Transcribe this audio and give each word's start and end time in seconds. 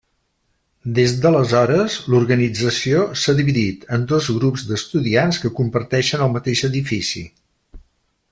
Des 0.99 1.11
d'aleshores, 1.25 1.97
l'organització 2.13 3.03
s'ha 3.25 3.35
dividit 3.41 3.85
en 3.99 4.07
dos 4.13 4.31
grups 4.39 4.65
d'estudiants 4.71 5.43
que 5.45 5.53
comparteixen 5.61 6.25
el 6.29 6.35
mateix 6.39 6.65
edifici. 6.71 7.25